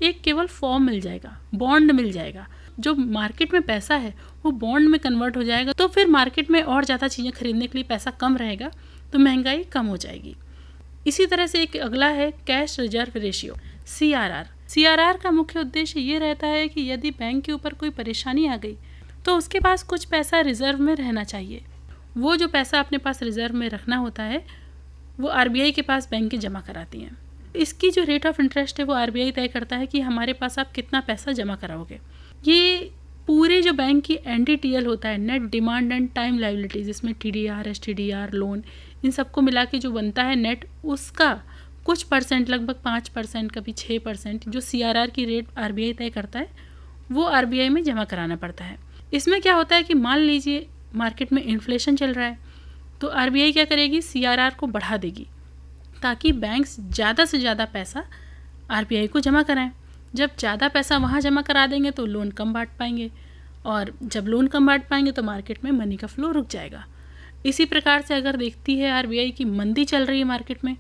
एक 0.04 0.22
केवल 0.22 0.48
फॉर्म 0.48 0.84
मिल 0.84 1.00
जाएगा 1.02 1.38
बॉन्ड 1.56 1.92
मिल 1.92 2.12
जाएगा। 2.12 2.48
जो 2.80 2.94
मार्केट 2.96 3.54
में 3.54 3.62
पैसा 3.62 3.96
है, 3.96 4.14
वो 4.46 4.52
बॉन्ड 4.54 4.90
में 4.90 5.00
कन्वर्ट 5.00 5.38
हो 5.38 5.44
जाएगा 5.44 5.72
तो 5.72 5.88
फिर 5.88 6.08
मार्केट 6.08 6.50
में 6.52 6.62
और 6.62 6.86
ज़्यादा 6.86 7.08
चीज़ें 7.08 7.32
खरीदने 7.32 7.68
के 7.68 7.78
लिए 7.78 7.88
पैसा 7.90 8.12
कम 8.12 8.36
रहेगा 8.38 8.72
तो 9.14 9.20
महँगाई 9.20 9.64
कम 9.64 9.86
हो 9.86 9.98
जाएगी। 9.98 10.36
इसी 11.08 11.26
तरह 11.26 11.48
से 11.48 11.62
एक 11.62 11.78
अगला 11.78 12.08
है 12.10 12.30
cash 12.48 12.80
reserve 12.80 13.20
ratio 13.20 13.56
C 13.88 14.12
R 14.14 14.32
R 14.32 14.50
C 14.70 14.86
R 14.86 15.00
R 15.00 15.18
का 15.18 15.32
मुख्य 15.32 15.60
उद्देश्य 15.60 16.00
ये 16.00 16.18
रहता 16.20 16.48
है 16.48 16.68
कि 16.68 16.90
यदि 16.92 17.12
बैंक 17.12 17.44
के 17.44 17.52
ऊपर 17.52 17.74
कोई 17.74 17.90
परेशानी 17.92 18.48
आ 18.48 18.58
गई 18.58 18.76
तो 19.26 19.36
उसके 19.38 19.60
पास 19.60 19.84
कुछ 19.84 20.06
पैसा 20.06 20.40
रिज़र्व 20.42 20.82
में 20.82 20.96
रहना 20.96 21.24
चाहिए। 21.24 21.64
वो 22.18 22.36
जो 22.36 22.48
पैसा 22.48 22.80
अपने 22.80 22.98
पास 22.98 23.22
रिज़र्व 23.24 23.56
में 23.56 23.68
रखना 23.70 23.98
होता 23.98 24.24
है, 24.24 24.44
वो 25.20 25.28
आरबीआई 25.30 25.72
के 25.72 25.82
पास 25.82 26.10
बैंक 26.10 26.36
जमा 26.36 26.60
कराती 26.62 27.02
हैं। 27.02 27.18
इसकी 27.56 27.90
जो 27.92 28.04
रेट 28.04 28.26
ऑफ़ 28.26 28.42
इंटरेस्ट 28.42 28.80
है, 28.80 28.86
वो 28.86 28.94
आरबीआई 28.94 29.32
तय 29.32 29.48
करता 29.48 29.76
है 29.76 29.88
कि 29.88 30.00
हमारे 30.02 30.34
पास 30.34 30.60
आप 30.60 30.72
कितना 30.72 31.00
पैसा 31.02 31.32
जमा 31.32 31.56
कराओगे। 31.56 32.00
ये 32.48 32.92
पूरे 33.28 33.62
जो 33.62 33.74
बैंक 33.74 34.04
की 34.04 34.18
एन 34.28 34.86
होता 34.86 35.10
है 35.10 35.18
net 35.18 35.50
demand 35.52 35.92
and 35.92 36.10
time 36.16 36.38
liabilities 36.40 36.90
इसमें 36.90 37.14
T 37.14 37.32
D 37.32 37.46
R 37.48 37.68
S 37.68 37.82
T 37.84 37.94
D 37.94 38.10
R 38.12 38.34
loan 38.34 38.64
इन 39.06 39.12
सबको 39.12 39.42
मिला 39.42 39.64
के 39.66 39.80
जो 39.80 39.92
बनता 39.92 40.24
है 40.24 40.36
नेट 40.36 40.66
उसका 40.86 41.32
कुछ 41.86 42.04
परसेंट, 42.04 42.50
लगभग 42.50 42.76
पाँच 42.86 43.10
परसेंट, 43.10 43.52
कभी 43.52 43.72
छः 43.74 44.00
परसेंट 44.00 44.48
जो 44.50 44.60
सी 44.62 44.82
आर 44.82 44.98
आर 44.98 45.10
की 45.10 45.26
रेट 45.26 45.48
आर 45.58 45.72
बी 45.72 45.84
आई 45.84 45.94
तय 45.94 46.10
करता 46.10 46.40
है, 46.40 46.50
वो 47.12 47.24
आर 47.24 47.46
बी 47.46 47.60
आई 47.60 47.70
में 47.70 47.84
जमा 47.84 48.04
कराना 48.06 48.36
पड़ता 48.38 48.66
है। 48.66 48.78
इसमें 49.14 49.40
क्या 49.42 49.54
होता 49.54 49.76
है 49.76 49.84
कि 49.84 49.94
मान 49.96 50.20
लीजिए 50.20 50.68
मार्केट 50.96 51.34
में 51.34 51.42
इन्फ्लेशन 51.44 51.96
चल 51.96 52.14
रहा 52.14 52.26
है 52.26 52.38
तो 53.02 53.08
आर 53.10 53.30
बी 53.30 53.42
आई 53.42 53.52
क्या 53.52 53.66
करेगी? 53.66 54.02
सी 54.02 54.24
आर 54.26 54.40
आर 54.40 54.54
को 54.54 54.68
बढ़ा 54.68 54.98
देगी, 54.98 55.28
ताकि 56.02 56.32
बैंक्स 56.34 56.80
ज़्यादा 56.82 57.26
से 57.26 57.40
ज़्यादा 57.40 57.66
पैसा 57.68 58.04
आर 58.72 58.86
बी 58.86 58.98
आई 58.98 59.08
को 59.08 59.20
जमा 59.20 59.44
कराएँ। 59.44 59.72
जब 60.14 60.36
ज़्यादा 60.40 60.68
पैसा 60.70 60.98
वहाँ 60.98 61.22
जमा 61.22 61.42
करा 61.42 61.66
देंगे 61.68 61.92
तो 61.92 62.06
लोन 62.06 62.32
कम 62.32 62.54
बांट 62.54 62.70
पाएँगे, 62.80 63.10
और 63.66 63.94
जब 64.04 64.28
लोन 64.28 64.48
कम 64.48 64.68
बांट 64.68 64.88
पाएँगे 64.90 65.12
तो 65.12 65.24
मार्केट 65.24 65.64
में 65.64 65.72
मनी 65.74 65.98
का 65.98 66.08
फ्लो 66.08 66.32
रुक 66.32 66.50
जाएगा। 66.50 66.86
इसी 67.46 67.66
प्रकार 67.66 68.02
से 68.02 68.14
अगर 68.14 68.36
देखती 68.38 68.78
है 68.78 68.92
आरबीआई 68.92 69.32
की 69.32 69.46
मंदी 69.46 69.86
चल 69.86 70.06
रही 70.06 70.20
है 70.20 70.26
मार्केट 70.26 70.64
में 70.66 70.76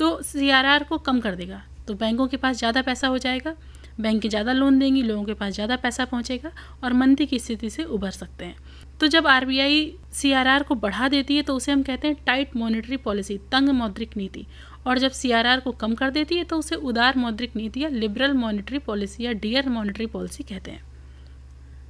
तो 0.00 0.20
सीआरआर 0.22 0.84
को 0.84 0.98
कम 0.98 1.20
कर 1.20 1.34
देगा। 1.34 1.62
तो 1.86 1.94
बैंकों 1.94 2.26
के 2.28 2.36
पास 2.36 2.56
ज़्यादा 2.56 2.82
पैसा 2.82 3.08
हो 3.08 3.18
जाएगा, 3.18 3.54
बैंक 4.00 4.26
ज़्यादा 4.26 4.52
लोन 4.52 4.78
देंगी, 4.78 5.02
लोगों 5.02 5.24
के 5.24 5.34
पास 5.34 5.52
ज़्यादा 5.54 5.76
पैसा 5.76 6.04
पहुँचेगा 6.04 6.50
और 6.84 6.92
मंदी 6.92 7.26
की 7.26 7.38
स्थिति 7.38 7.70
से 7.70 7.84
उभर 7.86 8.10
सकते 8.12 8.44
हैं। 8.44 8.56
तो 9.00 9.06
जब 9.06 9.26
R 9.26 9.44
B 9.44 9.58
I 9.60 9.92
C 10.12 10.32
R 10.32 10.48
R 10.48 10.62
को 10.62 10.74
बढ़ा 10.76 11.08
देती 11.08 11.36
है 11.36 11.42
तो 11.42 11.54
उसे 11.56 11.72
हम 11.72 11.82
कहते 11.82 12.08
हैं 12.08 12.16
टाइट 12.26 12.56
मॉनेटरी 12.56 12.96
पॉलिसी 12.98 13.36
तंग 13.52 13.68
मौद्रिक 13.70 14.16
नीति। 14.16 14.46
और 14.86 14.98
जब 14.98 15.10
सी 15.10 15.30
आर 15.30 15.46
आर 15.46 15.60
को 15.60 15.70
कम 15.72 15.94
कर 15.94 16.10
देती 16.10 16.36
है 16.36 16.44
तो 16.44 16.58
उसे 16.58 16.76
उदार 16.76 17.16
मौद्रिक 17.16 17.56
नीति 17.56 17.82
या 17.82 17.88
लिबरल 17.90 18.32
मॉनेटरी 18.34 18.78
पॉलिसी 18.78 19.24
या 19.24 19.32
डियर 19.34 19.68
मॉनेटरी 19.68 20.06
पॉलिसी 20.06 20.44
कहते 20.44 20.70
हैं। 20.70 20.82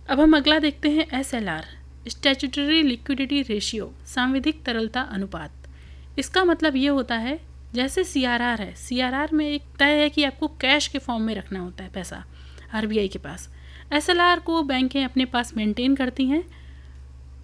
अब 0.09 0.21
हम 0.21 0.37
अगला 0.37 0.59
देखते 0.59 0.90
हैं 0.90 1.07
S 1.19 1.33
L 1.35 1.49
R 1.49 1.67
statutory 2.09 2.83
liquidity 2.83 3.40
ratio 3.43 3.93
सांविधिक 4.07 4.64
तरलता 4.64 5.00
अनुपात। 5.02 5.69
इसका 6.19 6.45
मतलब 6.45 6.76
ये 6.76 6.88
होता 6.88 7.17
है 7.19 7.38
जैसे 7.75 8.05
सी 8.05 8.25
आर 8.25 8.43
आर 8.43 8.61
है। 8.62 8.75
सी 8.77 9.00
आर 9.00 9.15
आर 9.15 9.31
में 9.33 9.47
एक 9.47 9.62
तय 9.79 10.00
है 10.00 10.09
कि 10.11 10.25
आपको 10.25 10.49
कैश 10.61 10.87
के 10.89 10.99
फॉर्म 10.99 11.23
में 11.23 11.35
रखना 11.35 11.61
होता 11.61 11.85
है 11.85 11.91
पैसा 11.91 12.25
आर 12.75 12.87
बी 12.87 12.99
आई 12.99 13.09
के 13.09 13.19
पास। 13.19 13.49
एस 13.93 14.09
एल 14.11 14.21
आर 14.21 14.39
को 14.41 14.62
बैंकें 14.62 15.05
अपने 15.05 15.25
पास 15.27 15.53
मेंटेन 15.57 15.95
करती 15.97 16.27
हैं, 16.27 16.43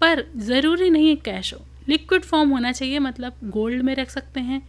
पर 0.01 0.23
ज़रूरी 0.37 0.89
नहीं 0.89 1.09
है 1.09 1.15
कैश 1.17 1.53
हो। 1.53 1.59
लिक्विड 1.89 2.23
फॉर्म 2.23 2.49
होना 2.49 2.71
चाहिए 2.71 2.99
मतलब 2.99 3.35
गोल्ड 3.45 3.81
में 3.81 3.93
रख 3.95 4.09
सकते 4.09 4.39
हैं 4.41 4.61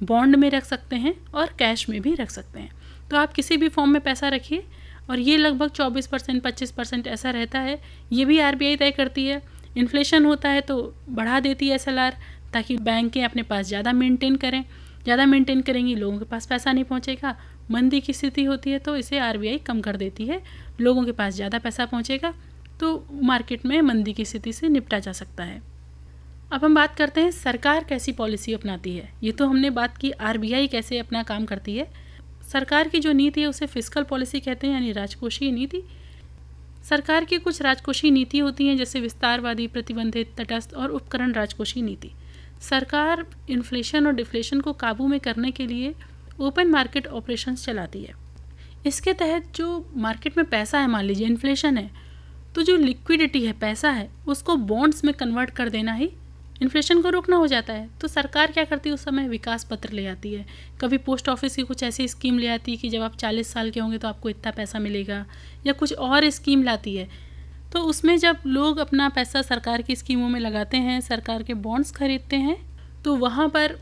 बॉन्ड 0.00 0.36
में 0.36 0.48
रख 0.50 0.64
सकते 0.64 0.96
हैं 0.96 1.14
और 1.34 1.54
कैश 1.58 1.88
में 1.88 2.00
भी 2.02 2.14
रख 2.14 2.30
सकते 2.30 2.60
हैं। 2.60 2.70
तो 3.10 3.16
आप 3.16 3.32
किसी 3.32 3.56
भी 3.56 3.68
फॉर्म 3.68 3.90
में 3.90 4.00
पैसा 4.02 4.28
रखिए 4.28 4.64
और 5.10 5.18
ये 5.18 5.36
लगभग 5.36 5.70
24 5.70 6.06
परसेंट, 6.06 6.42
पच्चीस 6.42 6.70
परसेंट 6.70 7.06
ऐसा 7.06 7.30
रहता 7.30 7.58
है। 7.58 7.78
ये 8.12 8.24
भी 8.24 8.38
आरबीआई 8.40 8.76
तय 8.76 8.90
करती 8.90 9.26
है। 9.26 9.40
इन्फ्लेशन 9.76 10.24
होता 10.24 10.48
है 10.48 10.60
तो 10.60 10.94
बढ़ा 11.10 11.40
देती 11.40 11.68
है 11.68 11.74
एसएलआर 11.74 12.16
ताकि 12.52 12.76
बैंकें 12.78 13.22
अपने 13.24 13.42
पास 13.42 13.66
ज़्यादा 13.66 13.92
मेंटेन 13.92 14.36
करें। 14.36 14.64
ज़्यादा 15.04 15.26
मेंटेन 15.26 15.60
करेंगी, 15.62 15.94
लोगों 15.94 16.18
के 16.18 16.24
पास 16.24 16.46
पैसा 16.46 16.72
नहीं 16.72 16.84
पहुँचेगा। 16.84 17.36
मंदी 17.70 18.00
की 18.00 18.12
स्थिति 18.12 18.44
होती 18.44 18.70
है 18.70 18.78
तो 18.78 18.96
इसे 18.96 19.18
आरबीआई 19.20 19.58
कम 19.58 19.80
कर 19.80 19.96
देती 19.96 20.26
है। 20.26 20.40
लोगों 20.80 21.04
के 21.04 21.12
पास 21.12 21.34
ज़्यादा 21.34 21.58
पैसा 21.58 21.86
पहुँचेगा 21.86 22.32
तो 22.80 23.06
मार्केट 23.22 23.66
में 23.66 23.80
मंदी 23.82 24.12
की 24.12 24.24
स्थिति 24.24 24.52
से 24.52 24.68
निपटा 24.68 24.98
जा 24.98 25.12
सकता 25.12 25.44
है। 25.44 25.60
अब 26.52 26.64
हम 26.64 26.74
बात 26.74 26.94
करते 26.94 27.20
हैं, 27.20 27.30
सरकार 27.30 27.84
कैसी 27.84 28.12
पॉलिसी 28.12 28.52
अपनाती 28.52 28.96
है? 28.96 29.08
ये 29.22 29.32
तो 29.32 29.46
हमने 29.46 29.70
बात 29.70 29.96
की 29.96 30.10
आरबीआई 30.10 30.66
कैसे 30.68 30.98
अपना 30.98 31.22
काम 31.22 31.44
करती 31.44 31.76
है। 31.76 31.90
सरकार 32.42 32.88
की 32.88 33.00
जो 33.00 33.12
नीति 33.12 33.40
है, 33.40 33.46
उसे 33.46 33.66
फ़िज़िकल 33.66 34.02
पॉलिसी 34.02 34.40
कहते 34.40 34.66
हैं, 34.66 34.74
यानी 34.74 34.92
राजकोषीय 34.92 35.50
नीति। 35.50 35.82
सरकार 36.84 37.24
की 37.24 37.38
कुछ 37.38 37.60
राजकोषीय 37.62 38.10
नीति 38.10 38.38
होती 38.38 38.66
हैं, 38.66 38.76
जैसे 38.76 39.00
विस्तारवादी, 39.00 39.66
प्रतिबंधित, 39.66 40.34
तटस्थ 40.36 40.74
और 40.74 40.90
उपकरण 40.90 41.32
राजकोषीय 41.32 41.82
नीति। 41.82 42.10
सरकार 42.62 43.24
इन्फ्लेशन 43.50 44.06
और 44.06 44.12
डिफ्लेशन 44.12 44.60
को 44.60 44.72
काबू 44.74 45.06
में 45.06 45.18
करने 45.20 45.50
के 45.50 45.66
लिए 45.66 45.94
ओपन 46.40 46.68
मार्केट 46.68 47.06
ऑपरेशंस 47.08 47.64
चलाती 47.64 48.02
है। 48.02 48.14
इसके 48.86 49.12
तहत 49.14 49.52
जो 49.56 49.92
मार्केट 49.96 50.36
में 50.36 50.46
पैसा 50.46 50.78
है, 50.78 50.86
मान 50.86 51.04
लीजिए 51.04 51.26
इन्फ्लेशन 51.26 51.78
है 51.78 51.90
तो 52.54 52.62
जो 52.62 52.76
लिक्विडिटी 52.76 53.44
है, 53.44 53.52
पैसा 53.52 53.90
है, 53.90 54.08
उसको 54.26 54.56
बॉन्ड्स 54.56 55.04
में 55.04 55.12
कन्वर्ट 55.14 55.50
कर 55.50 55.68
देना 55.68 55.92
ही 55.92 56.10
इन्फ्लेशन 56.62 57.00
को 57.02 57.10
रोकना 57.10 57.36
हो 57.36 57.46
जाता 57.46 57.72
है। 57.72 57.88
तो 58.00 58.08
सरकार 58.08 58.50
क्या 58.52 58.64
करती 58.64 58.88
है, 58.88 58.94
उस 58.94 59.04
समय 59.04 59.28
विकास 59.28 59.64
पत्र 59.64 59.92
ले 59.92 60.06
आती 60.06 60.32
है। 60.34 60.44
कभी 60.80 60.98
पोस्ट 60.98 61.28
ऑफ़िस 61.28 61.56
की 61.56 61.62
कुछ 61.62 61.82
ऐसी 61.82 62.08
स्कीम 62.08 62.38
ले 62.38 62.48
आती 62.48 62.70
है 62.70 62.76
कि 62.76 62.88
जब 62.88 63.02
आप 63.02 63.16
चालीस 63.16 63.52
साल 63.52 63.70
के 63.70 63.80
होंगे 63.80 63.98
तो 63.98 64.08
आपको 64.08 64.28
इतना 64.30 64.52
पैसा 64.52 64.78
मिलेगा 64.78 65.24
या 65.66 65.72
कुछ 65.72 65.92
और 65.94 66.28
स्कीम 66.30 66.62
लाती 66.62 66.96
है। 66.96 67.08
तो 67.72 67.80
उसमें 67.82 68.16
जब 68.18 68.38
लोग 68.46 68.78
अपना 68.78 69.08
पैसा 69.08 69.42
सरकार 69.42 69.82
की 69.82 69.96
स्कीमों 69.96 70.28
में 70.28 70.38
लगाते 70.40 70.76
हैं, 70.78 71.00
सरकार 71.00 71.42
के 71.42 71.54
बॉन्ड्स 71.56 71.90
खरीदते 71.92 72.36
हैं 72.38 72.56
तो 73.04 73.14
वहाँ 73.16 73.48
पर 73.48 73.78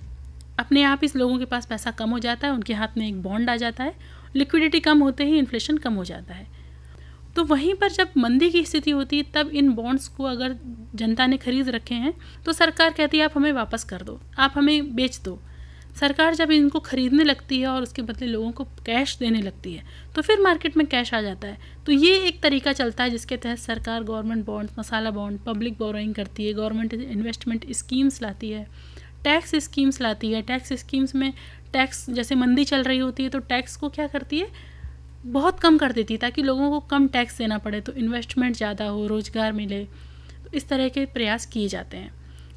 अपने 0.58 0.82
आप 0.82 1.04
इस 1.04 1.16
लोगों 1.16 1.38
के 1.38 1.44
पास 1.44 1.66
पैसा 1.66 1.90
कम 1.90 2.10
हो 2.10 2.18
जाता 2.18 2.46
है, 2.46 2.52
उनके 2.54 2.74
हाथ 2.74 2.96
में 2.98 3.06
एक 3.08 3.22
बॉन्ड 3.22 3.50
आ 3.50 3.56
जाता 3.56 3.84
है 3.84 3.94
लिक्विडिटी 4.36 4.80
कम 4.80 4.98
होते 4.98 5.24
ही 5.24 5.38
इन्फ्लेशन 5.38 5.76
कम 5.78 5.94
हो 5.94 6.04
जाता 6.04 6.34
है। 6.34 6.46
तो 7.36 7.44
वहीं 7.44 7.74
पर 7.74 7.90
जब 7.90 8.08
मंदी 8.16 8.50
की 8.50 8.64
स्थिति 8.64 8.90
होती 8.90 9.16
है, 9.16 9.22
तब 9.34 9.50
इन 9.50 9.72
बॉन्ड्स 9.72 10.08
को 10.08 10.24
अगर 10.24 10.56
जनता 10.94 11.26
ने 11.26 11.36
खरीद 11.36 11.68
रखे 11.68 11.94
हैं 11.96 12.12
तो 12.44 12.52
सरकार 12.52 12.90
कहती 12.90 13.18
है, 13.18 13.24
आप 13.24 13.36
हमें 13.36 13.52
वापस 13.52 13.84
कर 13.84 14.02
दो, 14.02 14.20
आप 14.38 14.52
हमें 14.56 14.94
बेच 14.94 15.20
दो। 15.24 15.38
सरकार 16.00 16.34
जब 16.34 16.50
इनको 16.50 16.78
खरीदने 16.80 17.24
लगती 17.24 17.60
है 17.60 17.66
और 17.68 17.82
उसके 17.82 18.02
बदले 18.02 18.26
लोगों 18.26 18.50
को 18.52 18.64
कैश 18.86 19.16
देने 19.18 19.40
लगती 19.42 19.72
है 19.74 19.82
तो 20.14 20.22
फिर 20.22 20.40
मार्केट 20.40 20.76
में 20.76 20.86
कैश 20.86 21.12
आ 21.14 21.20
जाता 21.22 21.48
है। 21.48 21.58
तो 21.86 21.92
ये 21.92 22.16
एक 22.18 22.40
तरीका 22.42 22.72
चलता 22.72 23.04
है 23.04 23.10
जिसके 23.10 23.36
तहत 23.36 23.58
सरकार 23.58 24.02
government 24.04 24.44
bond 24.46 24.70
masala 24.78 25.10
bond, 25.10 25.38
public 25.40 25.78
borrowing 25.78 26.14
करती 26.14 26.46
है, 26.46 26.52
गवर्नमेंट 26.54 26.94
इन्वेस्टमेंट 26.94 27.70
स्कीम्स 27.72 28.22
लाती 28.22 28.50
है, 28.50 28.66
टैक्स 29.24 29.54
स्कीम्स 29.64 30.00
लाती 30.00 30.32
है। 30.32 30.42
टैक्स 30.42 30.72
स्कीम्स 30.74 31.14
में 31.14 31.32
टैक्स 31.72 32.08
जैसे 32.10 32.34
मंदी 32.34 32.64
चल 32.64 32.82
रही 32.82 32.98
होती 32.98 33.22
है 33.22 33.28
तो 33.28 33.38
टैक्स 33.40 33.76
को 33.76 33.88
क्या 33.88 34.06
करती 34.06 34.38
है? 34.38 34.46
बहुत 35.24 35.58
कम 35.60 35.76
कर 35.78 35.92
देती 35.92 36.14
है, 36.14 36.18
ताकि 36.18 36.42
लोगों 36.42 36.70
को 36.70 36.80
कम 36.88 37.08
टैक्स 37.08 37.36
देना 37.38 37.58
पड़े 37.58 37.80
तो 37.80 37.92
इन्वेस्टमेंट 37.94 38.56
ज़्यादा 38.56 38.84
हो, 38.86 39.06
रोज़गार 39.06 39.52
मिले 39.52 39.84
तो 39.84 40.50
इस 40.52 40.68
तरह 40.68 40.88
के 40.88 41.04
प्रयास 41.08 41.46
किए 41.46 41.68
जाते 41.68 41.96
हैं। 41.96 42.12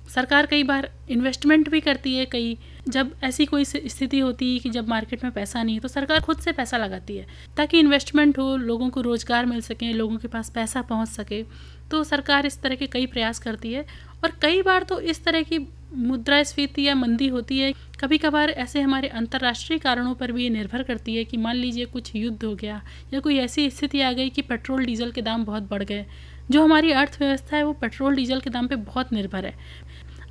सरकार 0.08 0.46
कई 0.46 0.64
बार 0.64 0.90
इन्वेस्टमेंट 1.10 1.70
भी 1.70 1.80
करती 1.82 2.16
है, 2.16 2.26
कई 2.26 2.58
जब 2.90 3.12
ऐसी 3.24 3.46
कोई 3.46 3.66
स्थिति 3.66 4.20
होती 4.20 4.52
है 4.54 4.60
कि 4.60 4.70
जब 4.70 4.88
मार्केट 4.90 5.24
में 5.24 5.32
पैसा 5.34 5.62
नहीं 5.64 5.76
है 5.76 5.82
तो 5.82 5.88
सरकार 5.88 6.20
खुद 6.20 6.40
से 6.40 6.52
पैसा 6.52 6.78
लगाती 6.78 7.18
है, 7.18 7.26
ताकि 7.58 7.80
इन्वेस्टमेंट 7.80 8.38
हो, 8.38 8.56
लोगों 8.58 8.90
को 8.90 9.02
रोज़गार 9.02 9.46
मिल 9.46 9.62
सके, 9.62 9.92
लोगों 9.94 10.18
के 10.18 10.28
पास 10.28 10.50
पैसा 10.50 10.82
पहुँच 10.84 11.10
सके। 11.10 11.44
तो 11.92 12.04
सरकार 12.04 12.46
इस 12.46 12.62
तरह 12.62 12.76
के 12.76 12.88
कई 12.88 13.06
प्रयास 13.06 13.40
करती 13.40 13.72
है 13.74 13.86
और 14.24 14.32
कई 14.42 14.62
बार 14.62 14.84
तो 14.84 15.00
इस 15.02 15.24
तरह 15.24 15.42
की 15.44 15.60
मुद्रास्फीति 15.94 16.84
या 16.84 16.94
मंदी 16.96 17.28
होती 17.28 17.58
है। 17.60 17.72
कभी 18.00 18.18
कभार 18.18 18.50
ऐसे 18.52 18.82
हमारे 18.82 19.08
अंतर्राष्ट्रीय 19.10 19.80
कारणों 19.80 20.14
पर 20.16 20.32
भी 20.32 20.44
ये 20.44 20.50
निर्भर 20.50 20.84
करती 20.84 21.16
है 21.16 21.24
कि 21.26 21.38
मान 21.38 21.56
लीजिए 21.56 21.86
कुछ 21.88 22.16
युद्ध 22.16 22.44
हो 22.44 22.54
गया 22.56 22.82
या 23.14 23.20
कोई 23.20 23.38
ऐसी 23.40 23.70
स्थिति 23.70 24.02
आ 24.02 24.12
गई 24.12 24.30
कि 24.30 24.42
पेट्रोल, 24.42 24.86
डीजल 24.86 25.12
के 25.12 25.22
दाम 25.22 25.46
बहुत 25.46 25.70
बढ़ 25.70 25.84
गए, 25.84 26.06
जो 26.52 26.64
हमारी 26.64 26.92
अर्थव्यवस्था 26.92 27.56
है 27.58 27.64
वो 27.64 27.74
पेट्रोल, 27.74 28.16
डीजल 28.16 28.40
के 28.40 28.50
दाम 28.50 28.68
पे 28.68 28.76
बहुत 28.78 29.14
निर्भर 29.14 29.46
है। 29.46 29.54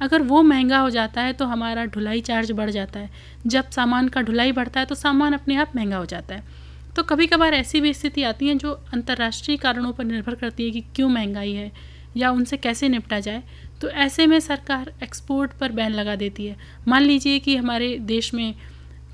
अगर 0.02 0.22
वो 0.22 0.42
महँगा 0.42 0.78
हो 0.78 0.90
जाता 0.90 1.20
है 1.20 1.32
तो 1.32 1.44
हमारा 1.44 1.84
ढुलाई 1.86 2.20
चार्ज 2.20 2.50
बढ़ 2.52 2.70
जाता 2.70 3.00
है। 3.00 3.10
जब 3.46 3.70
सामान 3.70 4.08
का 4.08 4.20
ढुलाई 4.20 4.52
बढ़ता 4.52 4.80
है 4.80 4.86
तो 4.86 4.94
सामान 4.94 5.32
अपने 5.32 5.56
आप 5.56 5.72
महँगा 5.76 5.96
हो 5.96 6.06
जाता 6.06 6.34
है। 6.34 6.44
तो 6.96 7.02
कभी 7.02 7.26
कभार 7.26 7.54
ऐसी 7.54 7.80
भी 7.80 7.92
स्थिति 7.94 8.22
आती 8.22 8.48
है 8.48 8.54
जो 8.54 8.72
अंतर्राष्ट्रीय 8.94 9.56
कारणों 9.56 9.92
पर 9.92 10.04
निर्भर 10.04 10.34
करती 10.34 10.64
है 10.64 10.70
कि 10.70 10.80
क्यों 10.96 11.08
महँगाई 11.08 11.52
है 11.52 11.70
या 12.16 12.30
उनसे 12.30 12.56
कैसे 12.56 12.88
निपटा 12.88 13.20
जाए। 13.20 13.42
तो 13.80 13.88
ऐसे 13.88 14.26
में 14.26 14.38
सरकार 14.40 14.92
एक्सपोर्ट 15.02 15.52
पर 15.52 15.72
बैन 15.72 15.92
लगा 15.92 16.16
देती 16.16 16.46
है। 16.46 16.56
मान 16.88 17.02
लीजिए 17.02 17.38
कि 17.38 17.56
हमारे 17.56 17.96
देश 18.00 18.32
में 18.34 18.54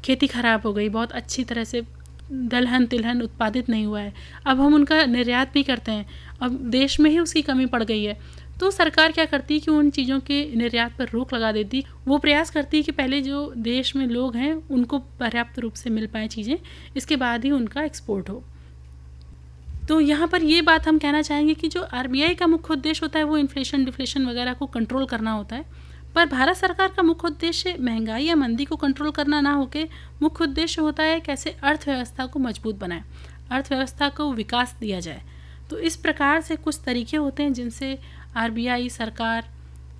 खेती 0.04 0.26
ख़राब 0.26 0.62
हो 0.66 0.72
गई, 0.72 0.88
बहुत 0.88 1.12
अच्छी 1.12 1.44
तरह 1.44 1.64
से 1.64 1.82
दलहन 2.32 2.86
तिलहन 2.86 3.22
उत्पादित 3.22 3.68
नहीं 3.68 3.86
हुआ 3.86 4.00
है। 4.00 4.12
अब 4.46 4.60
हम 4.60 4.74
उनका 4.74 5.04
निर्यात 5.06 5.52
भी 5.54 5.62
करते 5.62 5.92
हैं। 5.92 6.06
अब 6.42 6.58
देश 6.70 6.98
में 7.00 7.10
ही 7.10 7.18
उसकी 7.18 7.42
कमी 7.42 7.66
पड़ 7.66 7.82
गई 7.82 8.02
है। 8.04 8.18
तो 8.60 8.70
सरकार 8.70 9.12
क्या 9.12 9.24
करती 9.24 9.60
कि 9.60 9.70
उन 9.70 9.90
चीज़ों 9.90 10.20
के 10.20 10.56
निर्यात 10.56 10.96
पर 10.98 11.08
रोक 11.08 11.34
लगा 11.34 11.52
देती? 11.52 11.84
वो 12.06 12.18
प्रयास 12.18 12.50
करती 12.50 12.82
कि 12.82 12.92
पहले 12.92 13.20
जो 13.20 13.52
देश 13.56 13.96
में 13.96 14.06
लोग 14.06 14.36
हैं, 14.36 14.52
उनको 14.70 14.98
पर्याप्त 14.98 15.58
रूप 15.58 15.74
से 15.74 15.90
मिल 15.90 16.06
पाए 16.06 16.28
चीज़ें, 16.28 16.58
इसके 16.96 17.16
बाद 17.16 17.44
ही 17.44 17.50
उनका 17.50 17.82
एक्सपोर्ट 17.82 18.30
हो। 18.30 18.42
तो 19.88 20.00
यहाँ 20.00 20.28
पर 20.28 20.42
ये 20.42 20.62
बात 20.62 20.88
हम 20.88 20.98
कहना 20.98 21.22
चाहेंगे 21.22 21.54
कि 21.54 21.68
जो 21.68 21.82
आरबीआई 21.82 22.34
का 22.34 22.46
मुख्य 22.46 22.72
उद्देश्य 22.74 23.00
होता 23.02 23.18
है, 23.18 23.24
वो 23.24 23.36
इन्फ्लेशन 23.36 23.84
डिफ्लेशन 23.84 24.26
वगैरह 24.26 24.52
को 24.52 24.66
कंट्रोल 24.66 25.06
करना 25.06 25.32
होता 25.32 25.56
है। 25.56 25.64
पर 26.14 26.26
भारत 26.26 26.56
सरकार 26.56 26.88
का 26.88 27.02
मुख्य 27.02 27.28
उद्देश्य 27.28 27.76
महँगाई 27.80 28.24
या 28.24 28.34
मंदी 28.36 28.64
को 28.64 28.76
कंट्रोल 28.76 29.10
करना 29.10 29.40
ना 29.40 29.52
होके, 29.52 29.84
मुख्य 30.22 30.44
उद्देश्य 30.44 30.82
होता 30.82 31.02
है 31.02 31.20
कैसे 31.20 31.56
अर्थव्यवस्था 31.62 32.26
को 32.26 32.38
मज़बूत 32.38 32.74
बनाए, 32.74 33.02
अर्थव्यवस्था 33.50 34.08
को 34.08 34.32
विकास 34.32 34.76
दिया 34.80 35.00
जाए। 35.00 35.22
तो 35.70 35.78
इस 35.78 35.96
प्रकार 35.96 36.40
से 36.40 36.56
कुछ 36.56 36.78
तरीके 36.86 37.16
होते 37.16 37.42
हैं 37.42 37.52
जिनसे 37.52 37.98
आरबीआई 38.38 38.88
सरकार 38.88 39.48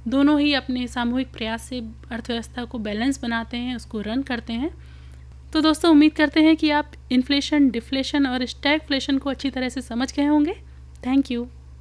दोनों 0.09 0.41
ही 0.41 0.53
अपने 0.55 0.87
सामूहिक 0.89 1.33
प्रयास 1.33 1.63
से 1.63 1.79
अर्थव्यवस्था 2.11 2.65
को 2.65 2.79
बैलेंस 2.79 3.21
बनाते 3.23 3.57
हैं, 3.57 3.77
उसको 3.77 4.01
रन 4.01 4.23
करते 4.23 4.53
हैं। 4.53 4.71
तो 5.53 5.61
दोस्तों, 5.61 5.91
उम्मीद 5.91 6.13
करते 6.13 6.41
हैं 6.41 6.57
कि 6.57 6.71
आप 6.71 6.93
इन्फ्लेशन 7.13 7.71
डिफ्लेशन 7.71 8.27
और 8.27 8.45
स्टैगफ्लेशन 8.47 9.19
को 9.19 9.31
अच्छी 9.31 9.51
तरह 9.51 9.69
से 9.69 9.81
समझ 9.81 10.13
गए 10.13 10.27
होंगे। 10.27 10.55
Thank 11.07 11.31
you 11.31 11.47